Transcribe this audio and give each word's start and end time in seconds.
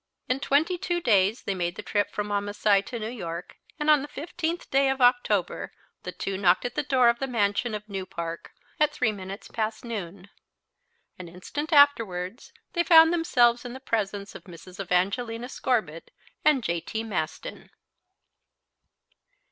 In 0.27 0.39
twenty 0.39 0.79
two 0.79 0.99
days 0.99 1.43
they 1.43 1.53
made 1.53 1.75
the 1.75 1.83
trip 1.83 2.09
from 2.09 2.29
Wamasai 2.29 2.81
to 2.87 2.97
New 2.97 3.07
York, 3.11 3.57
and 3.79 3.87
on 3.87 4.01
the 4.01 4.07
15th 4.07 4.67
day 4.71 4.89
of 4.89 4.99
October 4.99 5.73
the 6.01 6.11
two 6.11 6.39
knocked 6.39 6.65
at 6.65 6.73
the 6.73 6.81
door 6.81 7.07
of 7.07 7.19
the 7.19 7.27
mansion 7.27 7.75
of 7.75 7.87
New 7.87 8.07
Park, 8.07 8.51
at 8.79 8.91
three 8.91 9.11
minutes 9.11 9.47
past 9.49 9.85
noon. 9.85 10.31
An 11.19 11.27
instant 11.27 11.71
afterwards 11.71 12.51
they 12.73 12.81
found 12.83 13.13
themselves 13.13 13.63
in 13.63 13.73
the 13.73 13.79
presence 13.79 14.33
of 14.33 14.45
Mrs. 14.45 14.79
Evangelina 14.79 15.47
Scorbitt 15.47 16.09
and 16.43 16.63
J. 16.63 16.79
T. 16.81 17.03
Maston. 17.03 17.69